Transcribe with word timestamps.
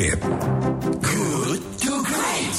Grip. 0.00 0.24
Good 1.04 1.60
to 1.84 1.92
Great. 2.08 2.56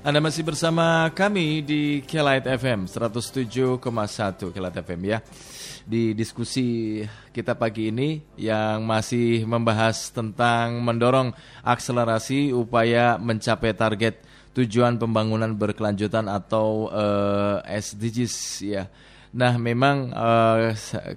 Anda 0.00 0.24
masih 0.24 0.40
bersama 0.40 1.12
kami 1.12 1.60
di 1.60 2.00
Kelight 2.08 2.48
FM 2.48 2.88
107,1 2.88 3.84
Kelight 4.56 4.76
FM 4.80 5.00
ya. 5.04 5.20
Di 5.84 6.16
diskusi 6.16 7.04
kita 7.28 7.52
pagi 7.60 7.92
ini 7.92 8.24
yang 8.40 8.88
masih 8.88 9.44
membahas 9.44 10.08
tentang 10.08 10.80
mendorong 10.80 11.36
akselerasi 11.60 12.56
upaya 12.56 13.20
mencapai 13.20 13.76
target 13.76 14.24
tujuan 14.56 14.96
pembangunan 14.96 15.52
berkelanjutan 15.52 16.24
atau 16.32 16.88
uh, 16.88 17.60
eh, 17.68 17.84
SDGs 17.84 18.36
ya. 18.64 18.88
Nah, 19.34 19.58
memang 19.58 20.14
uh, 20.14 20.70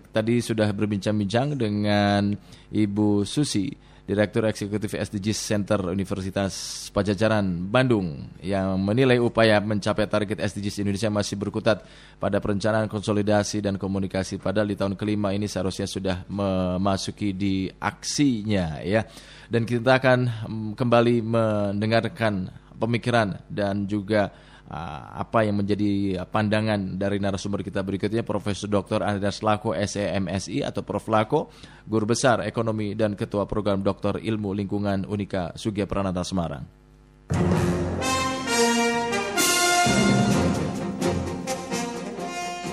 tadi 0.09 0.41
sudah 0.41 0.73
berbincang-bincang 0.73 1.53
dengan 1.53 2.33
Ibu 2.73 3.21
Susi, 3.21 3.69
Direktur 4.09 4.49
Eksekutif 4.49 4.97
SDGs 4.97 5.37
Center 5.37 5.93
Universitas 5.93 6.87
Pajajaran 6.89 7.69
Bandung 7.69 8.33
yang 8.41 8.79
menilai 8.81 9.21
upaya 9.21 9.61
mencapai 9.61 10.09
target 10.09 10.41
SDGs 10.41 10.81
Indonesia 10.81 11.13
masih 11.13 11.37
berkutat 11.37 11.85
pada 12.17 12.41
perencanaan 12.41 12.89
konsolidasi 12.89 13.61
dan 13.61 13.75
komunikasi 13.75 14.39
padahal 14.41 14.71
di 14.71 14.79
tahun 14.79 14.95
kelima 14.95 15.35
ini 15.35 15.45
seharusnya 15.45 15.85
sudah 15.85 16.25
memasuki 16.25 17.37
di 17.37 17.69
aksinya 17.69 18.81
ya. 18.81 19.05
Dan 19.45 19.61
kita 19.61 20.01
akan 20.01 20.19
mm, 20.25 20.69
kembali 20.73 21.15
mendengarkan 21.21 22.49
pemikiran 22.81 23.45
dan 23.45 23.85
juga 23.85 24.31
apa 24.67 25.47
yang 25.47 25.63
menjadi 25.63 26.23
pandangan 26.27 26.99
dari 26.99 27.23
narasumber 27.23 27.63
kita 27.63 27.79
berikutnya 27.87 28.27
Profesor 28.27 28.67
Dr. 28.67 28.99
Andreas 28.99 29.39
Lako 29.39 29.71
SEMSI 29.71 30.59
atau 30.59 30.83
Prof 30.83 31.07
Lako, 31.07 31.47
Guru 31.87 32.11
Besar 32.11 32.43
Ekonomi 32.43 32.91
dan 32.91 33.15
Ketua 33.15 33.47
Program 33.47 33.79
Doktor 33.79 34.19
Ilmu 34.19 34.51
Lingkungan 34.51 35.07
Unika 35.07 35.55
Sugia 35.55 35.87
Pranata 35.87 36.27
Semarang. 36.27 36.67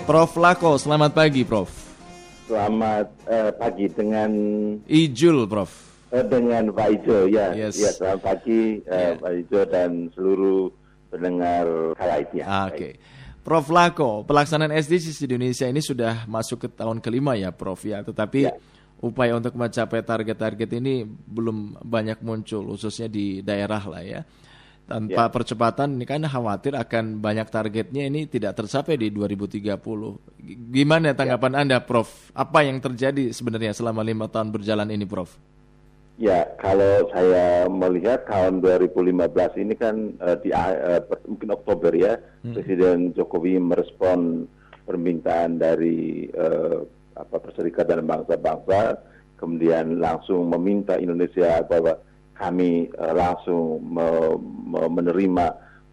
Prof 0.05 0.37
Lako, 0.37 0.77
selamat 0.77 1.17
pagi 1.17 1.48
Prof. 1.48 1.70
Selamat 2.45 3.09
uh, 3.25 3.56
pagi 3.56 3.89
dengan 3.89 4.31
Ijul 4.84 5.48
Prof. 5.48 5.72
Uh, 6.12 6.20
dengan 6.28 6.69
Pak 6.77 6.89
Ijo 7.00 7.25
ya. 7.25 7.56
Yes. 7.56 7.81
Ya, 7.81 7.89
selamat 7.89 8.20
pagi 8.20 8.84
uh, 8.84 8.92
yeah. 8.92 9.17
Pak 9.17 9.33
Ijo 9.33 9.61
dan 9.65 10.12
seluruh 10.12 10.69
pendengar 11.15 11.65
kala 11.95 12.17
itu 12.19 12.34
ya. 12.43 12.45
Ah, 12.51 12.67
oke. 12.67 12.75
Okay. 12.75 12.93
Prof 13.45 13.69
Lako, 13.69 14.25
pelaksanaan 14.25 14.73
SDGs 14.73 15.21
di 15.21 15.25
Indonesia 15.29 15.69
ini 15.69 15.84
sudah 15.84 16.25
masuk 16.25 16.65
ke 16.65 16.69
tahun 16.73 17.05
kelima 17.05 17.37
ya 17.37 17.53
Prof 17.53 17.77
ya, 17.84 18.01
tetapi 18.01 18.41
ya. 18.48 18.56
upaya 19.05 19.37
untuk 19.37 19.53
mencapai 19.53 20.01
target-target 20.01 20.81
ini 20.81 21.05
belum 21.05 21.77
banyak 21.84 22.25
muncul, 22.25 22.73
khususnya 22.73 23.05
di 23.06 23.45
daerah 23.45 23.84
lah 23.84 24.01
ya. 24.01 24.25
Tanpa 24.84 25.29
ya. 25.29 25.33
percepatan 25.33 25.97
ini 25.97 26.05
kan 26.05 26.25
khawatir 26.25 26.77
akan 26.77 27.21
banyak 27.21 27.49
targetnya 27.49 28.05
ini 28.05 28.28
tidak 28.28 28.65
tercapai 28.65 28.97
di 28.97 29.09
2030. 29.12 29.81
Gimana 30.73 31.12
tanggapan 31.17 31.53
ya. 31.53 31.59
Anda 31.65 31.78
Prof? 31.84 32.33
Apa 32.33 32.65
yang 32.65 32.81
terjadi 32.81 33.33
sebenarnya 33.33 33.77
selama 33.77 34.01
lima 34.01 34.28
tahun 34.28 34.53
berjalan 34.53 34.89
ini 34.89 35.05
Prof? 35.05 35.37
Ya, 36.15 36.47
kalau 36.62 37.11
saya 37.11 37.67
melihat 37.67 38.23
tahun 38.31 38.62
2015 38.62 39.34
ini 39.59 39.75
kan 39.75 40.15
uh, 40.23 40.39
di 40.39 40.55
uh, 40.55 41.03
mungkin 41.27 41.51
Oktober 41.51 41.91
ya, 41.91 42.23
hmm. 42.47 42.55
Presiden 42.55 43.11
Jokowi 43.19 43.59
merespon 43.59 44.47
permintaan 44.87 45.59
dari 45.59 46.31
uh, 46.31 46.87
apa 47.19 47.37
Perserikatan 47.43 48.06
Bangsa-Bangsa, 48.06 48.95
kemudian 49.43 49.98
langsung 49.98 50.47
meminta 50.55 50.95
Indonesia 51.03 51.67
bahwa 51.67 51.98
kami 52.39 52.95
uh, 52.95 53.11
langsung 53.11 53.83
me 53.83 54.39
me 54.39 54.87
menerima 54.87 55.47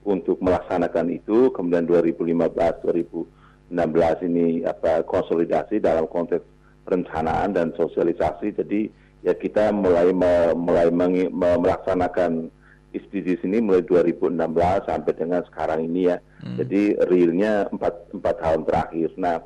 untuk 0.05 0.37
melaksanakan 0.37 1.17
itu. 1.17 1.49
Kemudian 1.49 1.89
2015, 1.89 3.73
2016 3.73 4.29
ini 4.29 4.61
apa 4.69 5.01
konsolidasi 5.01 5.81
dalam 5.81 6.05
konteks 6.05 6.45
perencanaan 6.85 7.57
dan 7.57 7.73
sosialisasi. 7.73 8.53
Jadi 8.53 9.00
ya 9.21 9.33
kita 9.37 9.69
mulai 9.73 10.13
me, 10.13 10.53
mulai 10.57 10.87
meng, 10.89 11.29
me, 11.29 11.49
melaksanakan 11.61 12.49
SDGs 12.91 13.47
ini 13.47 13.63
mulai 13.63 13.81
2016 13.87 14.35
sampai 14.83 15.13
dengan 15.15 15.41
sekarang 15.47 15.87
ini 15.87 16.11
ya. 16.11 16.17
Hmm. 16.43 16.59
Jadi 16.59 16.99
realnya 17.07 17.71
empat 17.71 18.11
empat 18.11 18.35
tahun 18.43 18.61
terakhir. 18.67 19.09
Nah, 19.15 19.39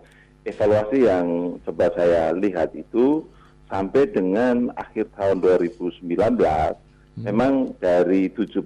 evaluasi 0.46 1.06
yang 1.06 1.26
coba 1.62 1.94
saya 1.94 2.34
lihat 2.34 2.74
itu 2.74 3.26
sampai 3.70 4.10
dengan 4.10 4.70
akhir 4.78 5.10
tahun 5.18 5.42
2019 5.42 6.06
hmm. 6.06 7.24
memang 7.26 7.74
dari 7.82 8.30
17 8.30 8.62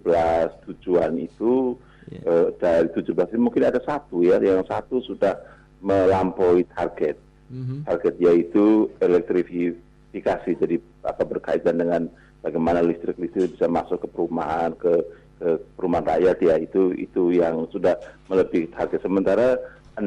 tujuan 0.68 1.14
itu 1.20 1.76
yeah. 2.12 2.48
eh, 2.48 2.48
dari 2.60 2.88
17 2.92 3.36
ini 3.36 3.42
mungkin 3.42 3.64
ada 3.64 3.80
satu 3.84 4.24
ya 4.24 4.40
yang 4.40 4.64
satu 4.68 5.00
sudah 5.04 5.40
melampaui 5.80 6.68
target. 6.76 7.16
Hmm. 7.50 7.82
Target 7.88 8.16
yaitu 8.20 8.92
elektrifikasi 9.02 10.52
jadi 10.56 10.78
apa 11.04 11.24
berkaitan 11.24 11.80
dengan 11.80 12.12
bagaimana 12.44 12.84
listrik-listrik 12.84 13.56
bisa 13.56 13.68
masuk 13.68 14.04
ke 14.04 14.08
perumahan 14.12 14.76
ke 14.76 15.04
ke 15.40 15.56
perumahan 15.80 16.20
rakyat 16.20 16.38
ya 16.44 16.56
itu 16.60 16.92
itu 17.00 17.32
yang 17.40 17.64
sudah 17.72 17.96
melebihi 18.28 18.76
target. 18.76 19.00
Sementara 19.00 19.56
16 19.96 20.04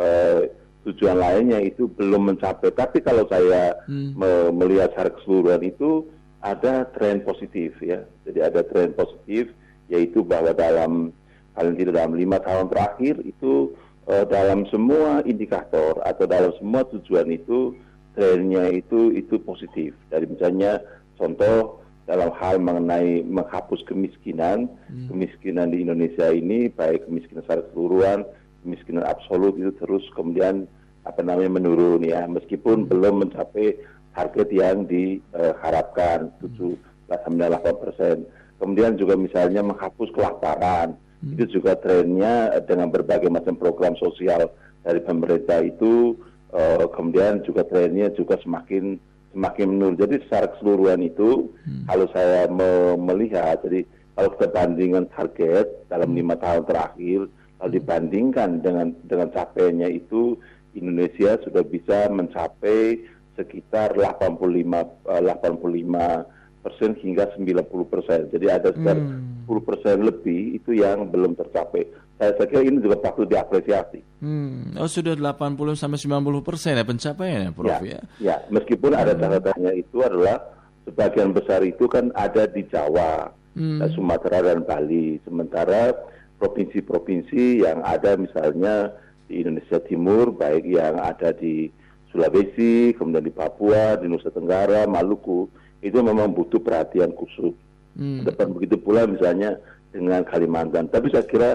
eh, 0.00 0.40
tujuan 0.88 1.20
lainnya 1.20 1.60
itu 1.60 1.86
belum 1.86 2.32
mencapai. 2.32 2.72
Tapi 2.72 3.04
kalau 3.04 3.28
saya 3.28 3.76
hmm. 3.86 4.16
me 4.16 4.30
melihat 4.50 4.90
secara 4.96 5.10
keseluruhan 5.12 5.62
itu 5.68 6.08
ada 6.40 6.88
tren 6.96 7.22
positif 7.22 7.76
ya. 7.84 8.02
Jadi 8.24 8.38
ada 8.40 8.64
tren 8.66 8.96
positif 8.96 9.52
yaitu 9.92 10.24
bahwa 10.24 10.56
dalam 10.56 11.12
paling 11.52 11.76
tidak 11.76 12.00
dalam 12.00 12.16
lima 12.16 12.40
tahun 12.40 12.72
terakhir 12.72 13.20
itu 13.28 13.76
eh, 14.08 14.24
dalam 14.26 14.64
semua 14.72 15.20
indikator 15.28 16.00
atau 16.02 16.24
dalam 16.24 16.50
semua 16.56 16.88
tujuan 16.88 17.28
itu 17.28 17.76
trennya 18.14 18.68
itu 18.72 19.12
itu 19.12 19.40
positif. 19.40 19.96
Dari 20.12 20.28
misalnya 20.28 20.80
contoh 21.16 21.82
dalam 22.04 22.34
hal 22.34 22.58
mengenai 22.58 23.22
menghapus 23.24 23.86
kemiskinan, 23.86 24.66
hmm. 24.90 25.08
kemiskinan 25.08 25.70
di 25.70 25.86
Indonesia 25.86 26.28
ini 26.34 26.68
baik 26.68 27.06
kemiskinan 27.06 27.46
secara 27.46 27.62
keseluruhan, 27.70 28.26
kemiskinan 28.66 29.04
absolut 29.06 29.54
itu 29.56 29.70
terus 29.78 30.02
kemudian 30.18 30.66
apa 31.02 31.22
namanya 31.22 31.62
menurun 31.62 32.02
ya, 32.02 32.26
meskipun 32.26 32.86
hmm. 32.86 32.88
belum 32.90 33.14
mencapai 33.26 33.78
target 34.12 34.48
yang 34.52 34.84
diharapkan 34.84 36.28
tujuh 36.42 36.76
sampai 37.08 37.48
delapan 37.48 37.74
persen. 37.80 38.16
Kemudian 38.60 38.94
juga 38.94 39.18
misalnya 39.18 39.62
menghapus 39.62 40.10
kelaparan, 40.14 40.94
hmm. 41.22 41.34
itu 41.38 41.58
juga 41.58 41.78
trennya 41.78 42.60
dengan 42.66 42.90
berbagai 42.90 43.30
macam 43.30 43.54
program 43.58 43.94
sosial 43.98 44.50
dari 44.82 44.98
pemerintah 45.02 45.62
itu 45.62 46.18
uh, 46.52 46.86
kemudian 46.92 47.40
juga 47.42 47.66
trennya 47.66 48.12
juga 48.14 48.38
semakin 48.40 49.00
semakin 49.32 49.66
menurun. 49.72 49.96
Jadi 49.96 50.22
secara 50.28 50.52
keseluruhan 50.52 51.00
itu 51.02 51.50
hmm. 51.64 51.88
kalau 51.88 52.06
saya 52.12 52.46
me 52.52 52.94
melihat, 53.00 53.64
jadi 53.64 53.88
kalau 54.12 54.28
kita 54.36 54.46
bandingkan 54.52 55.08
target 55.12 55.66
dalam 55.88 56.12
hmm. 56.12 56.18
lima 56.20 56.34
tahun 56.36 56.62
terakhir, 56.68 57.20
kalau 57.58 57.70
hmm. 57.72 57.78
dibandingkan 57.80 58.50
dengan 58.60 58.86
dengan 59.08 59.28
capainya 59.32 59.88
itu 59.88 60.36
Indonesia 60.76 61.40
sudah 61.44 61.64
bisa 61.64 62.08
mencapai 62.12 63.08
sekitar 63.36 63.96
85 63.96 65.08
uh, 65.08 65.22
85 65.24 66.62
persen 66.62 66.90
hingga 67.00 67.32
90 67.34 67.92
persen. 67.92 68.20
Jadi 68.30 68.46
ada 68.46 68.70
sekitar 68.70 69.00
hmm. 69.00 69.48
10 69.48 69.68
persen 69.68 69.96
lebih 70.04 70.60
itu 70.62 70.76
yang 70.76 71.08
belum 71.10 71.34
tercapai. 71.34 71.88
Saya, 72.20 72.32
saya 72.38 72.46
kira 72.46 72.62
ini 72.62 72.78
juga 72.78 72.96
patut 73.00 73.26
diapresiasi. 73.26 74.00
Hmm. 74.22 74.78
Oh 74.78 74.86
sudah 74.86 75.18
80 75.18 75.74
sampai 75.74 75.98
90 75.98 76.46
persen 76.46 76.78
ya 76.78 76.84
pencapaiannya, 76.86 77.50
Prof 77.50 77.82
ya? 77.82 77.82
Ya, 77.82 78.00
ya. 78.22 78.36
meskipun 78.52 78.94
hmm. 78.94 79.02
ada 79.02 79.12
catatannya 79.18 79.72
itu 79.82 79.98
adalah 80.04 80.38
sebagian 80.86 81.34
besar 81.34 81.66
itu 81.66 81.84
kan 81.90 82.14
ada 82.14 82.46
di 82.46 82.62
Jawa, 82.70 83.30
hmm. 83.58 83.82
Sumatera 83.94 84.54
dan 84.54 84.62
Bali. 84.62 85.18
Sementara 85.26 85.94
provinsi-provinsi 86.38 87.62
yang 87.62 87.82
ada 87.82 88.18
misalnya 88.18 88.94
di 89.26 89.42
Indonesia 89.42 89.78
Timur, 89.82 90.34
baik 90.34 90.66
yang 90.66 90.98
ada 90.98 91.30
di 91.32 91.70
Sulawesi, 92.12 92.92
kemudian 92.92 93.24
di 93.24 93.32
Papua, 93.32 93.96
di 93.96 94.06
Nusa 94.06 94.28
Tenggara, 94.28 94.84
Maluku, 94.84 95.48
itu 95.80 95.96
memang 95.98 96.36
butuh 96.36 96.60
perhatian 96.60 97.16
khusus. 97.16 97.56
Hmm. 97.96 98.22
Depan 98.24 98.52
begitu 98.52 98.76
pula 98.76 99.08
misalnya 99.08 99.56
dengan 99.92 100.24
Kalimantan. 100.24 100.92
Tapi 100.92 101.08
saya 101.08 101.24
kira 101.24 101.50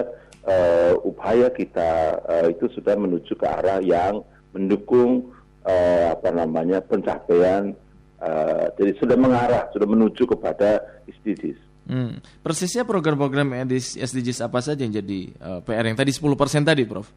uh, 0.46 0.94
upaya 1.02 1.50
kita 1.50 2.20
uh, 2.22 2.46
itu 2.52 2.70
sudah 2.76 2.94
menuju 2.94 3.34
ke 3.34 3.46
arah 3.46 3.82
yang 3.82 4.22
mendukung 4.52 5.32
uh, 5.66 6.14
apa 6.14 6.30
namanya 6.30 6.82
pencapaian. 6.84 7.74
Uh, 8.18 8.66
jadi 8.74 8.98
sudah 8.98 9.14
mengarah, 9.14 9.70
sudah 9.70 9.86
menuju 9.86 10.26
kepada 10.26 10.82
SDGs. 11.06 11.58
Hmm. 11.88 12.20
Persisnya 12.42 12.84
program-program 12.84 13.64
SDGs 13.70 14.44
apa 14.44 14.60
saja 14.60 14.82
yang 14.84 14.92
jadi 14.92 15.20
uh, 15.38 15.60
PR 15.62 15.86
yang 15.88 15.96
tadi 15.96 16.12
10% 16.12 16.26
tadi, 16.66 16.82
Prof? 16.84 17.08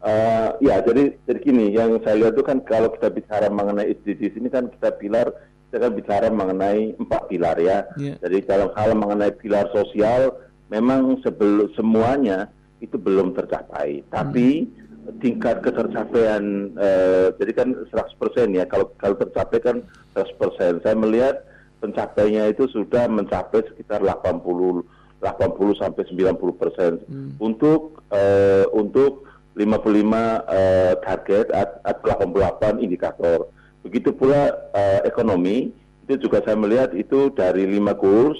Uh, 0.00 0.56
ya, 0.64 0.80
jadi 0.80 1.16
jadi 1.28 1.38
gini, 1.40 1.66
yang 1.76 2.00
saya 2.00 2.16
lihat 2.16 2.32
itu 2.36 2.44
kan 2.44 2.58
kalau 2.64 2.88
kita 2.92 3.08
bicara 3.12 3.52
mengenai 3.52 3.94
SDGs 4.00 4.34
ini 4.40 4.48
kan 4.48 4.68
kita 4.68 4.96
pilar, 4.96 5.30
kita 5.68 5.76
kan 5.76 5.92
bicara 5.92 6.26
mengenai 6.32 6.96
empat 6.98 7.28
pilar 7.30 7.56
ya. 7.60 7.86
Yeah. 8.00 8.16
Jadi 8.18 8.48
dalam 8.50 8.74
hal 8.74 8.96
mengenai 8.96 9.32
pilar 9.38 9.68
sosial, 9.70 10.34
memang 10.70 11.18
sebelum 11.20 11.68
semuanya 11.74 12.48
itu 12.80 12.96
belum 12.96 13.36
tercapai. 13.36 14.06
Tapi 14.08 14.70
tingkat 15.18 15.60
ketercapaian, 15.66 16.70
uh, 16.78 17.34
jadi 17.36 17.52
kan 17.52 17.68
100% 17.90 18.56
ya, 18.56 18.64
kalau 18.70 18.88
kalau 18.96 19.18
tercapai 19.18 19.58
kan 19.58 19.76
100%. 20.14 20.80
Saya 20.86 20.96
melihat 20.96 21.44
pencapaiannya 21.82 22.54
itu 22.54 22.70
sudah 22.70 23.10
mencapai 23.10 23.66
sekitar 23.66 24.00
80 24.04 24.86
80 25.20 25.76
sampai 25.76 26.02
90 26.08 26.56
persen 26.56 26.92
Hmm. 27.04 27.36
untuk 27.36 28.00
uh, 28.08 28.64
untuk 28.72 29.28
55 29.52 29.60
uh, 29.60 30.94
target 31.04 31.52
atau 31.52 32.06
88 32.32 32.80
indikator. 32.80 33.52
Begitu 33.84 34.16
pula 34.16 34.48
uh, 34.72 35.00
ekonomi 35.04 35.74
itu 36.08 36.14
juga 36.16 36.40
saya 36.40 36.56
melihat 36.56 36.96
itu 36.96 37.28
dari 37.36 37.68
5 37.68 37.92
goals 38.00 38.38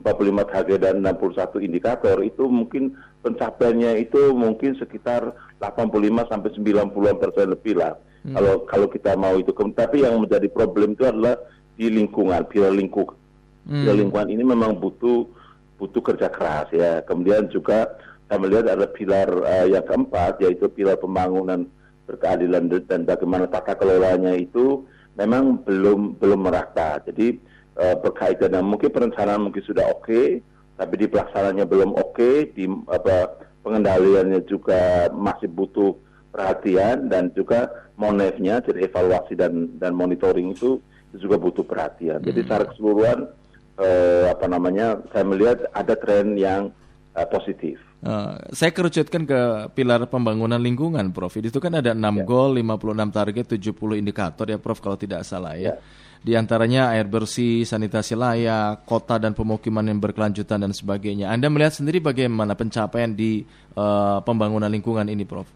45 0.00 0.52
target 0.52 0.78
dan 0.80 1.04
61 1.04 1.60
indikator 1.60 2.16
itu 2.24 2.48
mungkin 2.48 2.96
pencapaiannya 3.20 4.00
itu 4.00 4.32
mungkin 4.32 4.76
sekitar 4.80 5.32
85 5.60 6.30
sampai 6.32 6.50
90 6.56 7.20
persen 7.20 7.46
lebih 7.52 7.74
lah. 7.76 7.94
Hmm. 8.24 8.36
Kalau 8.36 8.54
kalau 8.68 8.86
kita 8.88 9.16
mau 9.16 9.36
itu, 9.36 9.52
tapi 9.72 10.04
yang 10.04 10.20
menjadi 10.20 10.48
problem 10.52 10.92
itu 10.96 11.04
adalah 11.08 11.36
di 11.76 11.88
lingkungan, 11.88 12.44
pilar 12.48 12.72
lingkung. 12.72 13.12
Hmm. 13.64 13.84
Pilar 13.84 13.96
lingkungan 13.96 14.28
ini 14.28 14.44
memang 14.44 14.76
butuh 14.76 15.24
butuh 15.80 16.02
kerja 16.04 16.28
keras 16.28 16.68
ya. 16.72 17.00
Kemudian 17.08 17.48
juga 17.48 17.88
saya 18.28 18.38
melihat 18.40 18.68
ada 18.76 18.86
pilar 18.88 19.28
uh, 19.28 19.66
yang 19.66 19.84
keempat 19.84 20.40
yaitu 20.44 20.68
pilar 20.68 21.00
pembangunan 21.00 21.64
berkeadilan 22.04 22.68
dan 22.84 23.06
bagaimana 23.06 23.46
tata 23.46 23.78
kelolanya 23.78 24.36
itu 24.36 24.84
memang 25.16 25.60
belum 25.64 26.20
belum 26.20 26.40
merata. 26.44 27.00
Jadi 27.08 27.40
uh, 27.80 27.96
berkaitan 27.98 28.52
dengan 28.52 28.68
mungkin 28.68 28.92
perencanaan 28.92 29.48
mungkin 29.48 29.64
sudah 29.64 29.88
oke, 29.88 30.04
okay, 30.04 30.26
tapi 30.76 30.94
di 31.00 31.06
pelaksanaannya 31.08 31.64
belum 31.64 31.96
oke, 31.96 32.12
okay, 32.12 32.36
di 32.52 32.68
apa 32.92 33.40
pengendaliannya 33.64 34.44
juga 34.44 35.08
masih 35.12 35.48
butuh 35.48 35.96
perhatian 36.30 37.10
dan 37.10 37.32
juga 37.34 37.72
monefnya 37.98 38.62
jadi 38.62 38.86
evaluasi 38.86 39.34
dan 39.34 39.72
dan 39.80 39.96
monitoring 39.96 40.52
itu, 40.52 40.78
juga 41.16 41.40
butuh 41.40 41.66
perhatian. 41.66 42.22
Jadi 42.22 42.46
secara 42.46 42.70
keseluruhan 42.70 43.26
uh, 43.80 44.24
apa 44.30 44.46
namanya 44.46 45.00
saya 45.10 45.24
melihat 45.26 45.66
ada 45.74 45.94
tren 45.98 46.38
yang 46.38 46.70
uh, 47.16 47.26
positif. 47.26 47.80
Uh, 48.00 48.40
saya 48.56 48.72
kerucutkan 48.72 49.28
ke 49.28 49.40
pilar 49.76 50.00
pembangunan 50.08 50.56
lingkungan, 50.56 51.12
Prof. 51.12 51.36
Itu 51.36 51.60
kan 51.60 51.76
ada 51.76 51.92
6 51.92 52.00
ya. 52.00 52.24
goal, 52.24 52.56
56 52.56 53.12
target, 53.12 53.44
70 53.60 54.00
indikator 54.00 54.48
ya, 54.48 54.56
Prof. 54.56 54.80
Kalau 54.80 54.96
tidak 54.96 55.20
salah 55.28 55.52
ya. 55.52 55.76
ya. 55.76 56.08
Di 56.20 56.36
antaranya 56.36 56.92
air 56.92 57.08
bersih, 57.08 57.64
sanitasi 57.64 58.12
layak, 58.12 58.84
kota 58.84 59.16
dan 59.16 59.32
pemukiman 59.32 59.80
yang 59.88 59.96
berkelanjutan 60.04 60.60
dan 60.60 60.72
sebagainya. 60.76 61.32
Anda 61.32 61.48
melihat 61.48 61.80
sendiri 61.80 62.04
bagaimana 62.04 62.52
pencapaian 62.52 63.16
di 63.16 63.40
uh, 63.72 64.20
pembangunan 64.20 64.68
lingkungan 64.68 65.08
ini, 65.08 65.24
Prof? 65.24 65.48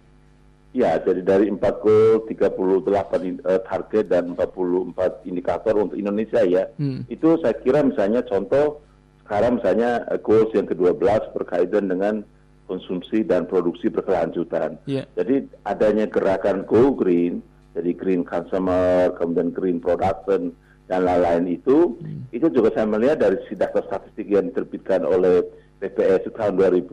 Ya, 0.74 0.98
jadi 0.98 1.22
dari 1.22 1.46
4 1.52 1.60
goal, 1.84 2.26
38 2.26 3.46
uh, 3.46 3.60
target 3.62 4.10
dan 4.10 4.34
44 4.34 5.28
indikator 5.28 5.78
untuk 5.78 6.00
Indonesia 6.00 6.42
ya. 6.42 6.66
Hmm. 6.80 7.06
Itu 7.06 7.38
saya 7.38 7.54
kira 7.60 7.84
misalnya 7.84 8.26
contoh 8.26 8.82
sekarang 9.22 9.62
misalnya 9.62 10.02
uh, 10.10 10.18
goals 10.18 10.50
yang 10.50 10.66
ke-12 10.66 11.30
berkaitan 11.30 11.86
dengan 11.92 12.26
konsumsi 12.66 13.22
dan 13.22 13.46
produksi 13.46 13.92
berkelanjutan. 13.92 14.80
Yeah. 14.88 15.06
Jadi 15.14 15.46
adanya 15.62 16.10
gerakan 16.10 16.66
Go 16.66 16.90
Green, 16.96 17.44
jadi 17.74 17.90
Green 17.92 18.22
Consumer, 18.22 19.10
kemudian 19.18 19.50
Green 19.50 19.78
Production, 19.82 20.54
dan 20.86 21.02
lain-lain 21.02 21.58
itu, 21.58 21.98
hmm. 21.98 22.30
itu 22.30 22.46
juga 22.54 22.70
saya 22.76 22.86
melihat 22.86 23.18
dari 23.18 23.40
data 23.56 23.80
statistik 23.88 24.28
yang 24.30 24.52
diterbitkan 24.52 25.02
oleh 25.02 25.42
BPS 25.82 26.30
tahun 26.32 26.60
2000 26.60 26.86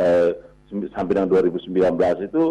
eh, 0.00 0.30
sampai 0.90 1.12
dengan 1.14 1.30
2019 1.30 1.70
itu 2.30 2.42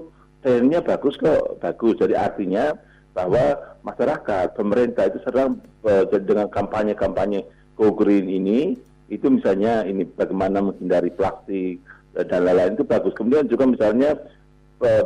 trennya 0.44 0.80
bagus 0.84 1.16
kok, 1.18 1.60
bagus. 1.64 1.98
Jadi 1.98 2.14
artinya 2.14 2.76
bahwa 3.16 3.58
masyarakat, 3.84 4.54
pemerintah 4.54 5.08
itu 5.08 5.20
sedang 5.24 5.58
eh, 5.88 6.04
dengan 6.24 6.52
kampanye-kampanye 6.52 7.48
Go 7.80 7.96
Green 7.96 8.28
ini, 8.28 8.76
itu 9.08 9.28
misalnya 9.32 9.88
ini 9.88 10.04
bagaimana 10.04 10.62
menghindari 10.62 11.10
plastik, 11.16 11.80
dan 12.14 12.46
lain-lain 12.46 12.78
itu 12.78 12.86
bagus. 12.86 13.16
Kemudian 13.18 13.50
juga 13.50 13.66
misalnya 13.66 14.20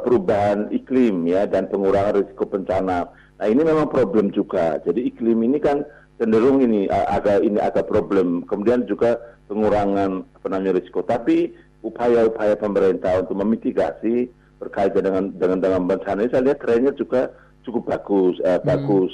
perubahan 0.02 0.72
iklim 0.74 1.30
ya 1.30 1.46
dan 1.46 1.70
pengurangan 1.70 2.24
risiko 2.24 2.50
bencana. 2.50 3.08
Nah 3.38 3.48
ini 3.48 3.62
memang 3.62 3.88
problem 3.90 4.34
juga. 4.34 4.82
Jadi 4.82 5.06
iklim 5.08 5.46
ini 5.46 5.62
kan 5.62 5.86
cenderung 6.18 6.62
ini 6.62 6.90
agak 6.90 7.46
ini 7.46 7.62
agak 7.62 7.86
problem. 7.86 8.44
Kemudian 8.50 8.90
juga 8.90 9.22
pengurangan 9.48 10.26
apa 10.38 10.48
namanya 10.50 10.82
risiko. 10.82 11.06
Tapi 11.06 11.54
upaya-upaya 11.86 12.58
pemerintah 12.58 13.22
untuk 13.22 13.38
memitigasi 13.38 14.28
berkaitan 14.58 15.06
dengan 15.06 15.24
dengan 15.38 15.60
dengan 15.62 15.82
bencana 15.86 16.26
ini 16.26 16.34
saya 16.34 16.50
lihat 16.50 16.60
trennya 16.66 16.94
juga 16.98 17.30
cukup 17.62 17.94
bagus, 17.94 18.42
eh, 18.42 18.58
hmm. 18.58 18.66
bagus. 18.66 19.12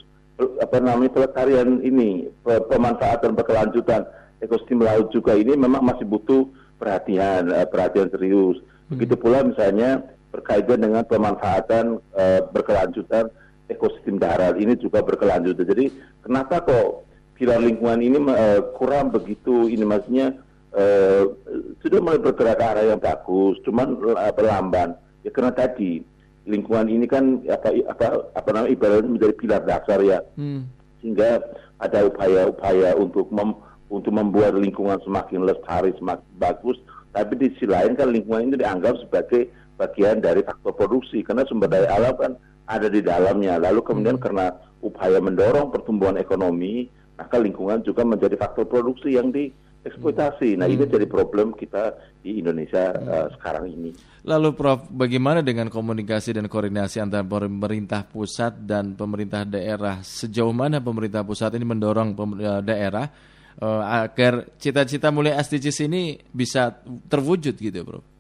Apa 0.63 0.81
namanya 0.81 1.13
pelestarian 1.13 1.83
ini 1.86 2.25
pemanfaatan 2.44 3.38
berkelanjutan 3.38 4.07
ekosistem 4.42 4.81
laut 4.81 5.13
juga 5.13 5.38
ini 5.38 5.54
memang 5.56 5.86
masih 5.86 6.04
butuh 6.10 6.50
perhatian 6.81 7.54
uh, 7.54 7.68
perhatian 7.69 8.10
serius. 8.10 8.60
Hmm. 8.60 8.98
Begitu 8.98 9.15
pula 9.15 9.45
misalnya 9.45 10.04
berkaitan 10.33 10.81
dengan 10.81 11.06
pemanfaatan 11.06 12.01
uh, 12.18 12.41
berkelanjutan 12.50 13.30
ekosistem 13.69 14.18
darat 14.18 14.57
ini 14.57 14.74
juga 14.75 15.06
berkelanjutan. 15.06 15.63
Jadi 15.69 15.94
kenapa 16.25 16.65
kok 16.65 17.06
pilar 17.38 17.62
lingkungan 17.62 18.01
ini 18.01 18.18
uh, 18.18 18.74
kurang 18.74 19.13
begitu 19.13 19.69
ini 19.69 19.85
maksudnya 19.85 20.33
uh, 20.74 21.30
sudah 21.85 22.00
mulai 22.01 22.19
bergerak 22.19 22.57
ke 22.57 22.65
arah 22.65 22.85
yang 22.89 23.01
bagus, 23.01 23.62
cuman 23.62 23.94
uh, 24.18 24.33
lamban. 24.41 24.97
Ya 25.21 25.31
karena 25.31 25.53
tadi 25.53 26.03
lingkungan 26.44 26.91
ini 26.91 27.07
kan 27.07 27.39
apa 27.47 27.71
apa 27.88 28.06
apa 28.36 28.50
namanya 28.51 28.74
ibaratnya 28.74 29.13
menjadi 29.13 29.33
pilar 29.39 29.62
dasar 29.63 30.00
ya. 30.03 30.19
Hmm. 30.36 30.68
Sehingga 31.00 31.39
ada 31.79 32.09
upaya-upaya 32.09 32.95
untuk 33.00 33.29
mem 33.31 33.56
untuk 33.94 34.09
membuat 34.09 34.57
lingkungan 34.57 34.97
semakin 35.06 35.45
lestari, 35.45 35.94
semakin 35.95 36.25
bagus. 36.41 36.81
Tapi 37.13 37.38
di 37.38 37.47
sisi 37.53 37.69
lain 37.69 37.94
kan 37.94 38.09
lingkungan 38.09 38.50
ini 38.50 38.57
dianggap 38.57 38.97
sebagai 39.06 39.45
bagian 39.83 40.24
dari 40.24 40.39
faktor 40.47 40.71
produksi 40.71 41.19
karena 41.27 41.44
sumber 41.44 41.68
daya 41.68 41.91
alam 41.91 42.15
kan 42.15 42.33
ada 42.68 42.88
di 42.88 43.03
dalamnya. 43.03 43.59
Lalu 43.59 43.83
kemudian 43.83 44.15
hmm. 44.18 44.24
karena 44.24 44.56
upaya 44.80 45.19
mendorong 45.19 45.72
pertumbuhan 45.72 46.15
ekonomi, 46.15 46.88
maka 47.19 47.36
lingkungan 47.39 47.84
juga 47.84 48.07
menjadi 48.07 48.39
faktor 48.39 48.67
produksi 48.67 49.19
yang 49.19 49.36
dieksploitasi. 49.36 50.55
Nah, 50.55 50.72
hmm. 50.72 50.75
ini 50.79 50.84
jadi 50.88 51.05
problem 51.07 51.51
kita 51.55 51.96
di 52.24 52.39
Indonesia 52.39 52.96
hmm. 52.96 53.07
uh, 53.07 53.27
sekarang 53.36 53.67
ini. 53.67 53.91
Lalu 54.24 54.55
Prof, 54.55 54.88
bagaimana 54.88 55.43
dengan 55.43 55.67
komunikasi 55.67 56.39
dan 56.39 56.48
koordinasi 56.48 57.03
antara 57.03 57.27
pemerintah 57.27 58.07
pusat 58.07 58.55
dan 58.63 58.96
pemerintah 58.96 59.43
daerah? 59.43 60.00
Sejauh 60.00 60.55
mana 60.55 60.79
pemerintah 60.79 61.27
pusat 61.27 61.60
ini 61.60 61.67
mendorong 61.67 62.15
daerah 62.63 63.12
uh, 63.60 63.84
agar 64.07 64.48
cita-cita 64.55 65.12
mulai 65.12 65.36
SDGs 65.36 65.91
ini 65.91 66.15
bisa 66.31 66.72
terwujud 67.12 67.60
gitu, 67.60 67.84
Bro? 67.84 68.12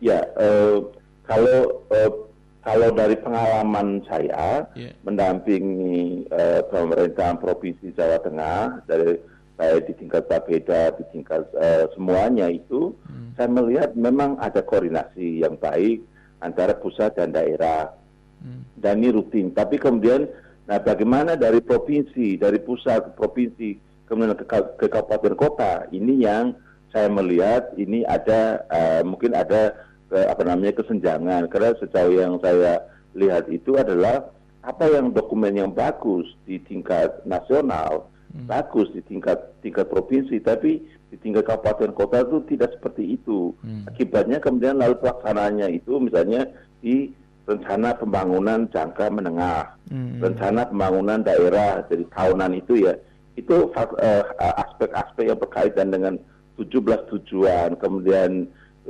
Ya, 0.00 0.24
uh, 0.40 0.88
kalau 1.28 1.84
uh, 1.92 2.12
kalau 2.60 2.88
dari 2.92 3.16
pengalaman 3.16 4.04
saya 4.04 4.68
yeah. 4.76 4.92
mendampingi 5.04 6.28
uh, 6.28 6.60
pemerintahan 6.68 7.40
provinsi 7.40 7.92
Jawa 7.96 8.20
Tengah 8.20 8.84
dari 8.84 9.16
saya 9.60 9.76
di 9.84 9.92
tingkat 9.96 10.24
Bapeda, 10.24 10.92
di 10.96 11.04
tingkat 11.12 11.44
uh, 11.56 11.88
semuanya 11.92 12.48
itu, 12.48 12.96
hmm. 13.04 13.36
saya 13.36 13.48
melihat 13.52 13.92
memang 13.92 14.40
ada 14.40 14.64
koordinasi 14.64 15.44
yang 15.44 15.56
baik 15.60 16.00
antara 16.40 16.72
pusat 16.76 17.12
dan 17.16 17.32
daerah. 17.32 17.92
Hmm. 18.40 18.64
Dan 18.72 19.04
ini 19.04 19.12
rutin. 19.12 19.52
Tapi 19.52 19.76
kemudian, 19.76 20.24
nah 20.64 20.80
bagaimana 20.80 21.36
dari 21.36 21.60
provinsi, 21.60 22.40
dari 22.40 22.56
pusat 22.56 23.04
ke 23.04 23.10
provinsi, 23.20 23.70
kemudian 24.08 24.32
ke, 24.32 24.48
ke 24.80 24.86
kabupaten 24.88 25.36
kota 25.36 25.84
ini 25.92 26.24
yang 26.24 26.56
saya 26.88 27.06
melihat 27.12 27.70
ini 27.76 28.02
ada 28.08 28.64
uh, 28.72 29.02
mungkin 29.04 29.36
ada 29.36 29.76
apa 30.10 30.42
namanya 30.42 30.74
kesenjangan 30.82 31.46
karena 31.46 31.70
sejauh 31.78 32.14
yang 32.18 32.34
saya 32.42 32.82
lihat 33.14 33.46
itu 33.50 33.78
adalah 33.78 34.26
apa 34.60 34.84
yang 34.90 35.14
dokumen 35.14 35.56
yang 35.56 35.70
bagus 35.72 36.26
di 36.44 36.58
tingkat 36.66 37.22
nasional 37.24 38.10
hmm. 38.34 38.46
bagus 38.50 38.90
di 38.92 39.00
tingkat 39.06 39.54
tingkat 39.62 39.86
provinsi 39.88 40.42
tapi 40.42 40.82
di 41.10 41.16
tingkat 41.18 41.46
kabupaten 41.46 41.94
kota 41.94 42.26
itu 42.26 42.42
tidak 42.50 42.74
seperti 42.76 43.16
itu 43.16 43.54
hmm. 43.62 43.86
akibatnya 43.88 44.38
kemudian 44.42 44.78
lalu 44.78 44.98
pelaksanaannya 44.98 45.78
itu 45.78 45.96
misalnya 46.02 46.46
di 46.82 47.14
rencana 47.46 47.96
pembangunan 47.98 48.68
jangka 48.70 49.06
menengah 49.10 49.74
hmm. 49.90 50.22
rencana 50.22 50.68
pembangunan 50.68 51.22
daerah 51.22 51.82
dari 51.86 52.04
tahunan 52.10 52.52
itu 52.58 52.86
ya 52.86 52.94
itu 53.38 53.72
eh, 54.02 54.24
aspek-aspek 54.38 55.24
uh, 55.24 55.28
yang 55.32 55.38
berkaitan 55.40 55.88
dengan 55.88 56.14
17 56.60 57.08
tujuan, 57.08 57.72
kemudian 57.80 58.44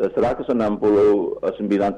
169 0.09 1.45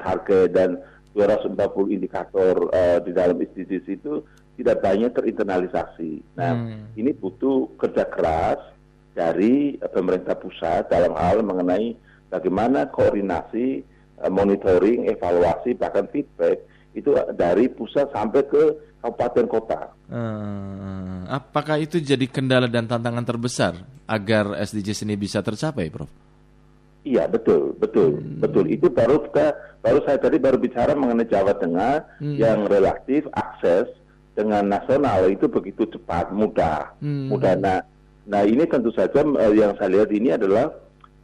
target 0.02 0.48
dan 0.50 0.82
240 1.14 1.94
indikator 1.94 2.72
uh, 2.72 2.98
di 3.04 3.12
dalam 3.14 3.38
SDGs 3.38 3.86
itu 3.86 4.24
tidak 4.58 4.82
banyak 4.82 5.12
terinternalisasi. 5.14 6.36
Nah, 6.36 6.52
hmm. 6.56 6.98
ini 6.98 7.12
butuh 7.14 7.76
kerja 7.78 8.08
keras 8.08 8.60
dari 9.12 9.76
pemerintah 9.92 10.34
pusat 10.34 10.88
dalam 10.88 11.12
hal 11.14 11.44
mengenai 11.44 11.94
bagaimana 12.32 12.88
koordinasi, 12.88 13.84
uh, 14.24 14.32
monitoring, 14.32 15.06
evaluasi, 15.06 15.76
bahkan 15.76 16.08
feedback 16.10 16.64
itu 16.92 17.12
dari 17.36 17.72
pusat 17.72 18.08
sampai 18.12 18.42
ke 18.44 18.64
kabupaten 19.00 19.46
kota. 19.48 19.80
Uh, 20.08 21.24
apakah 21.28 21.80
itu 21.80 22.00
jadi 22.00 22.24
kendala 22.28 22.68
dan 22.68 22.84
tantangan 22.84 23.24
terbesar 23.24 23.80
agar 24.04 24.60
SDGs 24.60 25.08
ini 25.08 25.16
bisa 25.16 25.40
tercapai, 25.40 25.88
Prof? 25.88 26.31
Iya 27.02 27.26
betul, 27.26 27.74
betul, 27.82 28.22
hmm. 28.22 28.38
betul. 28.38 28.64
Itu 28.70 28.86
baru 28.86 29.26
kita, 29.26 29.58
baru 29.82 29.98
saya 30.06 30.22
tadi 30.22 30.38
baru 30.38 30.54
bicara 30.54 30.94
mengenai 30.94 31.26
Jawa 31.26 31.58
Tengah 31.58 32.22
hmm. 32.22 32.38
yang 32.38 32.70
relatif 32.70 33.26
akses 33.34 33.90
dengan 34.38 34.70
nasional 34.70 35.26
itu 35.26 35.50
begitu 35.50 35.82
cepat, 35.90 36.30
mudah, 36.30 36.94
hmm. 37.02 37.34
mudah. 37.34 37.58
Nah, 37.58 37.78
nah 38.22 38.42
ini 38.46 38.62
tentu 38.70 38.94
saja 38.94 39.26
uh, 39.26 39.50
yang 39.50 39.74
saya 39.76 39.98
lihat 39.98 40.14
ini 40.14 40.30
adalah 40.30 40.70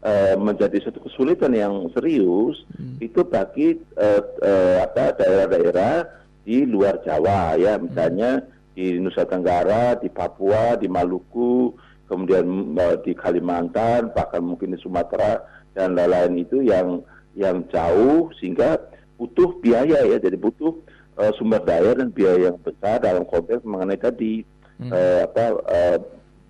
uh, 0.02 0.34
menjadi 0.34 0.90
satu 0.90 0.98
kesulitan 1.06 1.54
yang 1.54 1.86
serius 1.94 2.58
hmm. 2.74 2.98
itu 2.98 3.22
bagi 3.22 3.78
uh, 3.94 4.22
uh, 4.42 4.76
apa 4.82 5.14
daerah-daerah 5.14 5.94
di 6.42 6.66
luar 6.66 6.98
Jawa 7.06 7.54
ya, 7.54 7.78
misalnya 7.78 8.42
hmm. 8.42 8.74
di 8.74 8.98
Nusa 8.98 9.30
Tenggara, 9.30 9.94
di 9.94 10.10
Papua, 10.10 10.74
di 10.74 10.90
Maluku, 10.90 11.70
kemudian 12.10 12.74
di 13.06 13.12
Kalimantan, 13.14 14.10
bahkan 14.10 14.42
mungkin 14.42 14.74
di 14.74 14.78
Sumatera 14.80 15.57
dan 15.78 15.94
lain-lain 15.94 16.42
itu 16.42 16.66
yang 16.66 17.06
yang 17.38 17.62
jauh 17.70 18.34
sehingga 18.42 18.82
butuh 19.14 19.62
biaya 19.62 20.02
ya 20.02 20.18
jadi 20.18 20.34
butuh 20.34 20.74
uh, 21.22 21.30
sumber 21.38 21.62
daya 21.62 21.94
dan 21.94 22.10
biaya 22.10 22.50
yang 22.50 22.58
besar 22.58 22.98
dalam 22.98 23.22
konteks 23.22 23.62
mengenai 23.62 23.98
tadi 23.98 24.42
hmm. 24.82 24.90
uh, 24.90 25.20
apa 25.30 25.44
uh, 25.70 25.98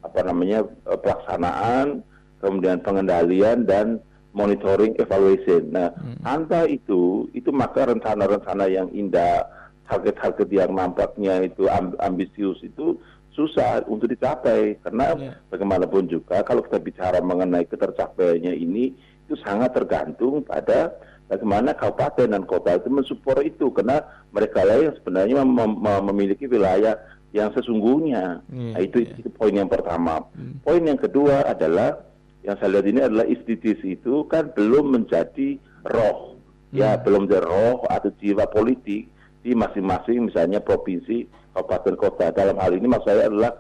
apa 0.08 0.20
namanya 0.25 0.64
uh, 0.88 0.97
pelaksanaan 0.97 2.00
kemudian 2.40 2.80
pengendalian 2.80 3.68
dan 3.68 4.00
monitoring 4.32 4.94
evaluation. 5.02 5.73
Nah, 5.75 5.90
hmm. 5.92 6.23
tanpa 6.23 6.68
itu 6.70 7.26
itu 7.35 7.50
maka 7.50 7.90
rencana-rencana 7.90 8.70
yang 8.70 8.88
indah 8.94 9.44
target-target 9.88 10.49
yang 10.52 10.76
nampaknya 10.76 11.49
itu 11.49 11.66
ambisius 11.99 12.61
itu 12.61 13.00
susah 13.32 13.87
untuk 13.87 14.11
dicapai 14.11 14.76
karena 14.82 15.14
yeah. 15.14 15.35
bagaimanapun 15.49 16.11
juga 16.11 16.42
kalau 16.42 16.61
kita 16.61 16.82
bicara 16.82 17.18
mengenai 17.23 17.64
ketercapaiannya 17.70 18.52
ini 18.52 18.92
itu 19.28 19.37
sangat 19.44 19.76
tergantung 19.76 20.40
pada 20.40 20.97
bagaimana 21.28 21.76
kabupaten 21.76 22.32
dan 22.32 22.49
kota 22.49 22.80
itu 22.80 22.88
mensupport 22.88 23.44
itu 23.44 23.68
karena 23.68 24.00
mereka 24.32 24.64
lah 24.64 24.80
yang 24.80 24.97
sebenarnya 24.97 25.44
mem 25.44 25.76
mem 25.76 26.00
memiliki 26.08 26.49
wilayah 26.49 26.97
yang 27.37 27.52
sesungguhnya. 27.52 28.40
Yeah, 28.49 28.73
nah, 28.73 28.80
itu, 28.80 29.04
yeah. 29.04 29.20
itu 29.20 29.28
poin 29.37 29.52
yang 29.52 29.68
pertama. 29.68 30.25
Mm. 30.32 30.64
Poin 30.64 30.80
yang 30.80 30.97
kedua 30.97 31.44
adalah 31.44 32.00
yang 32.40 32.56
saya 32.56 32.80
lihat 32.80 32.87
ini 32.88 33.00
adalah 33.04 33.28
SDGs 33.28 33.85
itu 33.85 34.25
kan 34.32 34.49
belum 34.56 34.97
menjadi 34.97 35.61
roh, 35.85 36.40
ya 36.73 36.97
belum 36.97 37.28
menjadi 37.28 37.44
roh 37.44 37.85
atau 37.92 38.08
jiwa 38.16 38.49
politik 38.49 39.12
di 39.44 39.52
masing-masing 39.52 40.32
misalnya 40.32 40.64
provinsi, 40.64 41.28
kabupaten, 41.52 41.94
kota. 42.00 42.32
Dalam 42.32 42.56
hal 42.56 42.73
ini 42.73 42.88
maksud 42.88 43.12
saya 43.12 43.28
adalah 43.28 43.52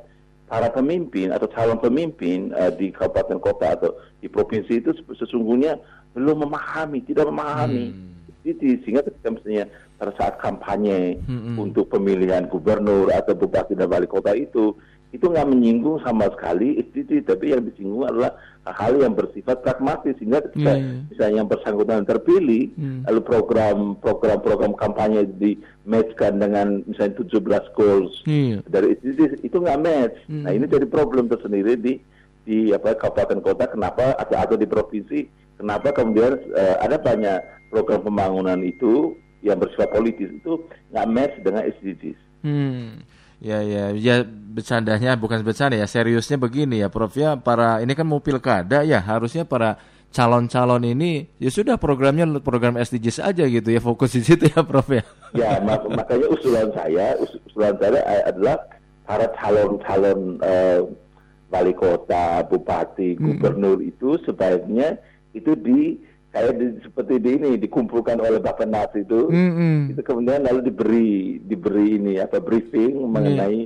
para 0.48 0.72
pemimpin 0.72 1.30
atau 1.30 1.46
calon 1.52 1.78
pemimpin 1.78 2.50
uh, 2.56 2.72
di 2.72 2.88
kabupaten 2.90 3.38
kota 3.38 3.76
atau 3.76 3.90
di 4.18 4.26
provinsi 4.26 4.80
itu 4.80 4.90
sesungguhnya 5.14 5.76
belum 6.16 6.48
memahami, 6.48 7.04
tidak 7.04 7.28
memahami. 7.28 7.92
Hmm. 7.92 8.16
Jadi 8.42 8.80
sehingga 8.82 9.04
ketika 9.04 9.28
misalnya 9.28 9.68
pada 10.00 10.12
saat 10.16 10.34
kampanye 10.40 11.20
hmm. 11.20 11.60
untuk 11.60 11.92
pemilihan 11.92 12.48
gubernur 12.48 13.12
atau 13.12 13.36
bupati 13.36 13.76
dan 13.76 13.92
wali 13.92 14.08
kota 14.08 14.32
itu 14.32 14.72
itu 15.08 15.24
nggak 15.24 15.48
menyinggung 15.48 16.04
sama 16.04 16.28
sekali 16.36 16.84
SDG, 16.84 17.24
tapi 17.24 17.56
yang 17.56 17.64
disinggung 17.64 18.04
adalah 18.04 18.36
hal 18.68 19.00
yang 19.00 19.16
bersifat 19.16 19.64
pragmatis 19.64 20.12
sehingga 20.20 20.44
ketika 20.44 20.76
yeah, 20.76 20.84
yeah. 20.84 21.00
misalnya 21.08 21.36
yang 21.40 21.48
bersangkutan 21.48 22.04
terpilih 22.04 22.68
mm. 22.76 23.08
lalu 23.08 23.20
program 23.24 23.96
program 24.04 24.38
program 24.44 24.72
kampanye 24.76 25.24
di 25.40 25.56
matchkan 25.88 26.36
dengan 26.36 26.84
misalnya 26.84 27.24
17 27.24 27.76
goals 27.78 28.12
yeah. 28.28 28.60
dari 28.68 29.00
SDG 29.00 29.40
itu 29.40 29.56
nggak 29.56 29.80
match. 29.80 30.16
Mm. 30.28 30.42
Nah 30.44 30.52
ini 30.52 30.64
jadi 30.68 30.84
problem 30.84 31.32
tersendiri 31.32 31.80
di 31.80 31.96
di 32.44 32.72
apa 32.72 32.96
kabupaten 32.96 33.40
kota 33.40 33.64
kenapa 33.68 34.16
atau 34.16 34.36
atau 34.36 34.56
di 34.56 34.64
provinsi 34.64 35.28
kenapa 35.60 35.92
kemudian 35.92 36.36
uh, 36.52 36.76
ada 36.80 36.96
banyak 36.96 37.40
program 37.72 38.00
pembangunan 38.04 38.60
itu 38.64 39.16
yang 39.44 39.60
bersifat 39.60 39.92
politis 39.92 40.28
itu 40.32 40.60
nggak 40.92 41.08
match 41.08 41.34
dengan 41.40 41.62
SDGs. 41.68 42.20
Hmm. 42.42 43.02
Ya 43.38 43.62
ya 43.62 43.94
ya 43.94 44.26
bercandanya 44.26 45.14
bukan 45.14 45.46
bercanda 45.46 45.78
ya 45.78 45.86
seriusnya 45.86 46.34
begini 46.34 46.82
ya 46.82 46.90
Prof 46.90 47.14
ya 47.14 47.38
para 47.38 47.78
ini 47.78 47.94
kan 47.94 48.02
mau 48.02 48.18
pilkada 48.18 48.82
ya 48.82 48.98
harusnya 48.98 49.46
para 49.46 49.78
calon-calon 50.10 50.82
ini 50.82 51.30
ya 51.38 51.46
sudah 51.52 51.78
programnya 51.78 52.26
program 52.42 52.74
SDGs 52.74 53.22
aja 53.22 53.44
gitu 53.46 53.68
ya 53.70 53.78
fokus 53.78 54.18
di 54.18 54.26
situ 54.26 54.50
ya 54.50 54.66
Prof 54.66 54.90
ya. 54.90 55.06
Ya 55.36 55.62
mak 55.62 55.86
makanya 55.86 56.26
usulan 56.34 56.74
saya 56.74 57.14
usulan 57.22 57.78
saya 57.78 58.02
adalah 58.26 58.58
para 59.06 59.30
calon-calon 59.38 60.42
uh, 60.42 60.80
wali 61.48 61.72
kota, 61.72 62.44
bupati, 62.44 63.16
gubernur 63.16 63.80
hmm. 63.80 63.90
itu 63.94 64.18
sebaiknya 64.26 64.98
itu 65.32 65.54
di 65.54 65.96
kayak 66.28 66.52
di, 66.60 66.66
seperti 66.84 67.14
di 67.18 67.30
ini 67.40 67.50
dikumpulkan 67.56 68.20
oleh 68.20 68.38
Bapak 68.38 68.68
Nas 68.68 68.92
itu, 68.92 69.32
mm 69.32 69.50
-hmm. 69.52 69.76
itu 69.96 70.00
kemudian 70.04 70.44
lalu 70.44 70.60
diberi 70.68 71.40
diberi 71.40 71.96
ini 71.96 72.20
apa 72.20 72.38
briefing 72.38 73.00
iya. 73.00 73.08
mengenai 73.08 73.58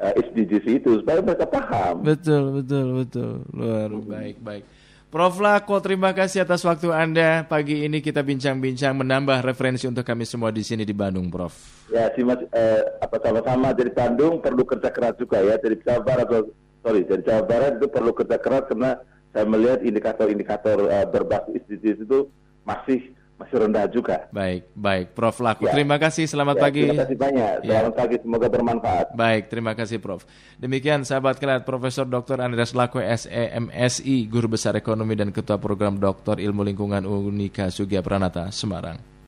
yeah. 0.00 0.10
uh, 0.10 0.22
SDGs 0.28 0.66
itu 0.66 0.90
supaya 1.00 1.22
mereka 1.22 1.46
paham. 1.46 2.02
Betul 2.02 2.62
betul 2.62 2.86
betul 3.04 3.32
luar 3.54 3.88
mm 3.88 4.00
-hmm. 4.02 4.10
baik 4.10 4.36
baik. 4.42 4.64
Prof 5.10 5.42
Lako, 5.42 5.82
terima 5.82 6.14
kasih 6.14 6.46
atas 6.46 6.62
waktu 6.62 6.94
Anda. 6.94 7.42
Pagi 7.42 7.82
ini 7.82 7.98
kita 7.98 8.22
bincang-bincang 8.22 8.94
menambah 8.94 9.42
referensi 9.42 9.90
untuk 9.90 10.06
kami 10.06 10.22
semua 10.22 10.54
di 10.54 10.62
sini 10.62 10.86
di 10.86 10.94
Bandung, 10.94 11.26
Prof. 11.26 11.50
Ya, 11.90 12.06
sih 12.14 12.22
Mas, 12.22 12.38
eh, 12.54 12.78
apa 13.02 13.18
sama-sama 13.18 13.74
dari 13.74 13.90
Bandung 13.90 14.38
perlu 14.38 14.62
kerja 14.62 14.86
keras 14.94 15.18
juga 15.18 15.42
ya. 15.42 15.58
Dari 15.58 15.82
Jawa 15.82 16.06
Barat, 16.06 16.30
sorry, 16.78 17.02
dari 17.02 17.26
Jawa 17.26 17.42
Barat 17.42 17.82
itu 17.82 17.90
perlu 17.90 18.14
kerja 18.14 18.38
keras 18.38 18.70
karena 18.70 19.02
saya 19.30 19.44
melihat 19.46 19.80
indikator-indikator 19.82 20.90
uh, 20.90 21.06
berbasis 21.06 21.62
SDGs 21.66 22.02
itu 22.06 22.26
masih 22.66 23.14
masih 23.40 23.56
rendah 23.56 23.88
juga. 23.88 24.28
Baik, 24.28 24.68
baik, 24.76 25.16
Prof 25.16 25.40
Laku. 25.40 25.64
Ya. 25.64 25.72
Terima 25.72 25.96
kasih, 25.96 26.28
selamat 26.28 26.60
ya, 26.60 26.62
pagi. 26.62 26.84
Terima 26.84 27.02
kasih 27.08 27.16
banyak. 27.16 27.54
Ya. 27.64 27.70
Selamat 27.72 27.94
pagi, 27.96 28.16
semoga 28.20 28.46
bermanfaat. 28.52 29.06
Baik, 29.16 29.42
terima 29.48 29.72
kasih, 29.72 29.96
Prof. 29.96 30.28
Demikian, 30.60 31.08
sahabat 31.08 31.40
kelat 31.40 31.64
Profesor 31.64 32.04
Dr. 32.04 32.36
Andreas 32.44 32.76
Laku, 32.76 33.00
SEMSI, 33.00 34.28
Guru 34.28 34.52
Besar 34.52 34.76
Ekonomi 34.76 35.16
dan 35.16 35.32
Ketua 35.32 35.56
Program 35.56 35.96
Doktor 35.96 36.36
Ilmu 36.36 36.60
Lingkungan 36.68 37.08
Unika 37.08 37.72
Sugia 37.72 38.04
Pranata, 38.04 38.52
Semarang. 38.52 39.10